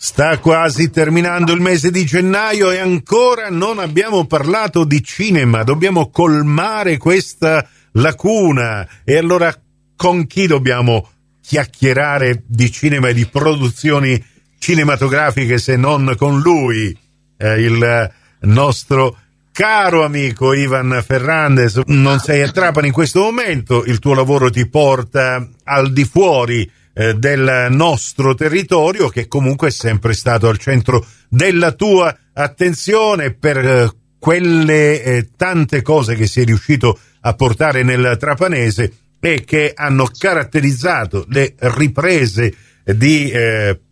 [0.00, 5.64] Sta quasi terminando il mese di gennaio e ancora non abbiamo parlato di cinema.
[5.64, 8.86] Dobbiamo colmare questa lacuna.
[9.02, 9.52] E allora
[9.96, 11.10] con chi dobbiamo
[11.42, 14.24] chiacchierare di cinema e di produzioni
[14.60, 16.96] cinematografiche se non con lui,
[17.36, 18.12] eh, il
[18.42, 19.16] nostro
[19.50, 21.82] caro amico Ivan Ferrandez.
[21.86, 26.70] Non sei a Trapani in questo momento, il tuo lavoro ti porta al di fuori
[27.00, 33.56] eh, del nostro territorio che comunque è sempre stato al centro della tua attenzione per
[33.56, 40.10] eh, quelle eh, tante cose che sei riuscito a portare nel trapanese e che hanno
[40.16, 42.52] caratterizzato le riprese
[42.84, 43.32] di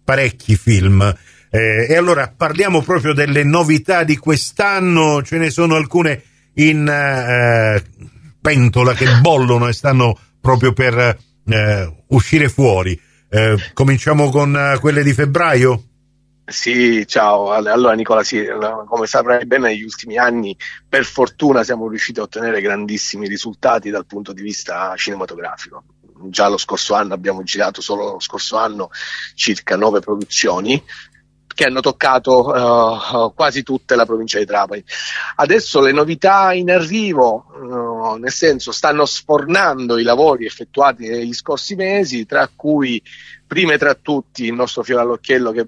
[0.02, 1.14] parecchi film.
[1.50, 6.22] E allora parliamo proprio delle novità di quest'anno, ce ne sono alcune
[6.54, 7.82] in
[8.40, 13.00] pentola che bollono e stanno proprio per eh, uscire fuori.
[13.28, 15.82] Eh, cominciamo con uh, quelle di febbraio?
[16.44, 17.50] Sì, ciao.
[17.50, 18.44] Allora Nicola, sì,
[18.86, 20.56] come saprai bene negli ultimi anni
[20.88, 25.82] per fortuna siamo riusciti a ottenere grandissimi risultati dal punto di vista cinematografico.
[26.28, 28.90] Già lo scorso anno abbiamo girato solo lo scorso anno
[29.34, 30.82] circa nove produzioni
[31.56, 34.84] che hanno toccato uh, quasi tutta la provincia di Trapani.
[35.36, 41.74] Adesso le novità in arrivo, uh, nel senso stanno sfornando i lavori effettuati negli scorsi
[41.74, 43.02] mesi, tra cui
[43.46, 45.66] prime tra tutti il nostro fiore all'occhiello che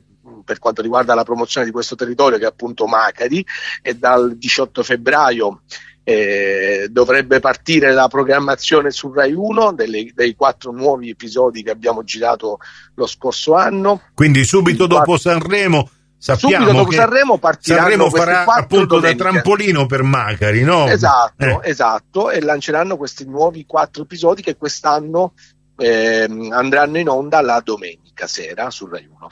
[0.49, 3.45] per quanto riguarda la promozione di questo territorio che è appunto Macari
[3.83, 5.61] e dal 18 febbraio
[6.03, 12.03] eh, dovrebbe partire la programmazione su Rai 1 delle, dei quattro nuovi episodi che abbiamo
[12.03, 12.61] girato
[12.95, 14.01] lo scorso anno.
[14.15, 15.33] Quindi subito dopo quattro...
[15.33, 19.23] Sanremo sappiamo subito dopo Sanremo Sanremo farà appunto domeniche.
[19.23, 20.87] da trampolino per Macari, no?
[20.87, 21.61] Esatto, eh.
[21.65, 25.35] esatto, e lanceranno questi nuovi quattro episodi che quest'anno
[25.77, 29.31] eh, andranno in onda la domenica sera su Rai 1.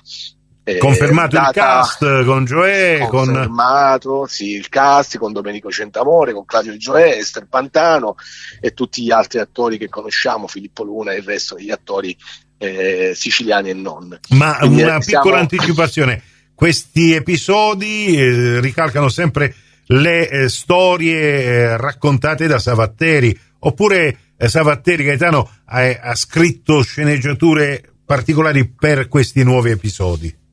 [0.68, 4.28] Eh, confermato il cast con Gioè confermato con...
[4.28, 8.16] sì il cast con Domenico Centamore con Claudio Gioè Esther Pantano
[8.60, 12.16] e tutti gli altri attori che conosciamo Filippo Luna e il resto degli attori
[12.58, 14.18] eh, siciliani e non.
[14.30, 15.22] Ma Quindi una siamo...
[15.22, 16.20] piccola anticipazione
[16.52, 19.54] questi episodi eh, ricalcano sempre
[19.86, 28.68] le eh, storie eh, raccontate da Savatteri oppure Savatteri Gaetano ha, ha scritto sceneggiature particolari
[28.68, 30.44] per questi nuovi episodi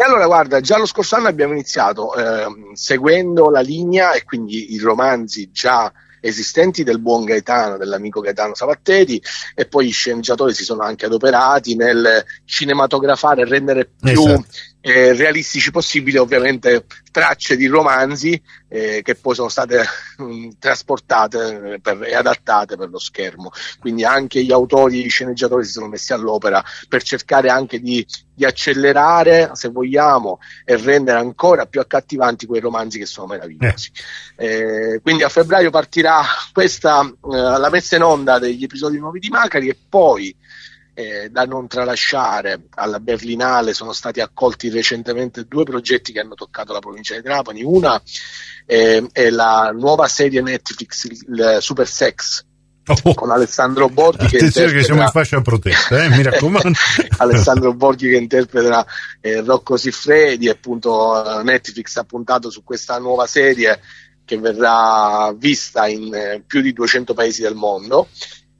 [0.00, 4.72] e allora, guarda, già lo scorso anno abbiamo iniziato eh, seguendo la linea e quindi
[4.72, 9.20] i romanzi già esistenti del buon Gaetano, dell'amico Gaetano Savatteri
[9.56, 14.44] e poi i sceneggiatori si sono anche adoperati nel cinematografare rendere più esatto
[14.88, 19.84] eh, realistici possibili, ovviamente tracce di romanzi eh, che poi sono state
[20.16, 23.50] mh, mm, trasportate per, e adattate per lo schermo.
[23.80, 28.06] Quindi anche gli autori e i sceneggiatori si sono messi all'opera per cercare anche di,
[28.34, 33.90] di accelerare, se vogliamo, e rendere ancora più accattivanti quei romanzi che sono meravigliosi.
[34.36, 34.46] Eh.
[34.46, 36.22] Eh, quindi a febbraio partirà
[36.52, 40.34] questa, eh, la messa in onda degli episodi nuovi di Macari e poi
[40.98, 42.62] eh, da non tralasciare.
[42.74, 47.62] Alla Berlinale sono stati accolti recentemente due progetti che hanno toccato la provincia di Trapani.
[47.62, 48.02] Una
[48.66, 52.46] eh, è la nuova serie Netflix, il Super Sex,
[53.02, 56.72] Oh, con Alessandro Borghi che attenzione che siamo in fascia protetta eh, mi raccomando
[57.18, 58.86] Alessandro Borghi che interpreta
[59.20, 63.78] eh, Rocco Siffredi appunto Netflix ha puntato su questa nuova serie
[64.24, 68.08] che verrà vista in eh, più di 200 paesi del mondo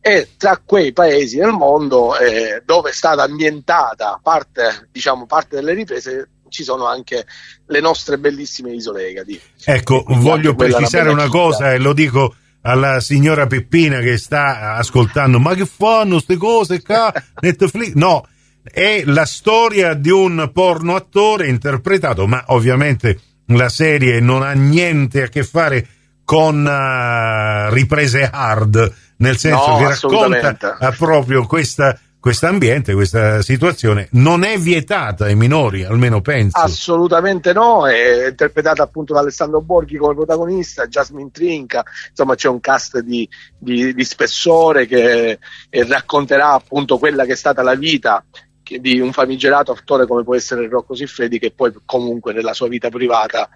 [0.00, 5.75] e tra quei paesi del mondo eh, dove è stata ambientata parte, diciamo, parte delle
[5.75, 7.26] riprese ci sono anche
[7.66, 9.41] le nostre bellissime isole Egadi.
[9.64, 15.54] Ecco, voglio precisare una cosa e lo dico alla signora Peppina che sta ascoltando, ma
[15.54, 17.12] che fanno queste cose qua?
[17.41, 17.92] Netflix?
[17.94, 18.26] No,
[18.62, 25.22] è la storia di un porno attore interpretato, ma ovviamente la serie non ha niente
[25.22, 25.87] a che fare
[26.25, 34.08] con uh, riprese hard nel senso no, che racconta proprio questa questo ambiente, questa situazione
[34.12, 36.58] non è vietata ai minori, almeno penso.
[36.58, 42.60] Assolutamente no, è interpretata appunto da Alessandro Borghi come protagonista, Jasmine Trinca, insomma c'è un
[42.60, 45.38] cast di, di, di spessore che
[45.70, 48.25] racconterà appunto quella che è stata la vita
[48.62, 52.90] di un famigerato attore come può essere Rocco Siffredi che poi comunque nella sua vita
[52.90, 53.48] privata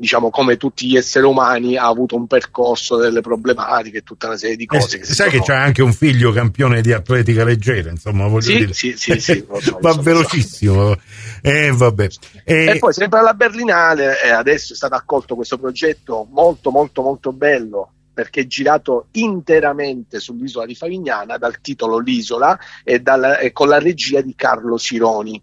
[0.00, 4.56] diciamo come tutti gli esseri umani ha avuto un percorso delle problematiche tutta una serie
[4.56, 5.30] di eh, cose eh, sai sono...
[5.30, 9.20] che c'è anche un figlio campione di atletica leggera insomma voglio sì, dire sì, sì,
[9.20, 10.96] sì so, va so, velocissimo.
[11.42, 12.08] Eh, vabbè.
[12.44, 12.76] E...
[12.78, 17.92] poi sempre alla Berlinale eh, adesso è stato accolto questo progetto molto molto molto bello
[18.14, 23.78] perché è girato interamente sull'isola di Favignana dal titolo L'isola e, dal, e con la
[23.78, 25.42] regia di Carlo Sironi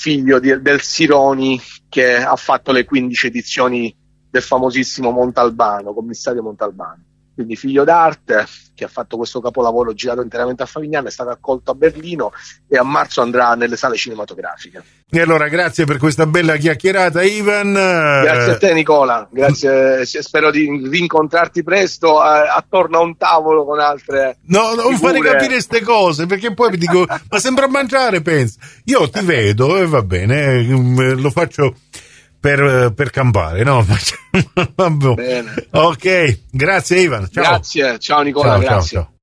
[0.00, 1.60] figlio di, del Sironi
[1.90, 3.94] che ha fatto le 15 edizioni
[4.30, 7.04] del famosissimo Montalbano, commissario Montalbano
[7.40, 11.70] quindi figlio d'arte, che ha fatto questo capolavoro girato interamente a Favignana, è stato accolto
[11.70, 12.32] a Berlino
[12.68, 14.82] e a marzo andrà nelle sale cinematografiche.
[15.08, 17.72] E allora grazie per questa bella chiacchierata Ivan.
[17.72, 23.80] Grazie a te Nicola, grazie, spero di rincontrarti presto eh, attorno a un tavolo con
[23.80, 24.36] altre...
[24.48, 28.60] No, non fare capire queste cose perché poi mi dico, ma sembra mangiare, pensa.
[28.84, 31.74] Io ti vedo e va bene, eh, lo faccio
[32.40, 33.84] per, per campare, no?
[35.70, 37.28] Ok, grazie Ivan.
[37.30, 37.44] Ciao.
[37.44, 38.96] Grazie, ciao Nicola, ciao, grazie.
[38.96, 39.19] Ciao, ciao.